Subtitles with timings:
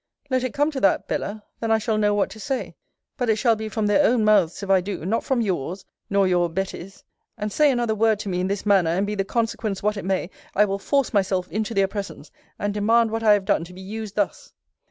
[0.31, 2.75] Let it come to that, Bella; then I shall know what to say.
[3.17, 6.27] But it shall be from their own mouths, if I do not from yours, nor
[6.27, 7.03] you Betty's
[7.37, 10.03] And say another word to me, in this manner, and be the consequence what it
[10.05, 13.73] may, I will force myself into their presence; and demand what I have done to
[13.73, 14.53] be used thus!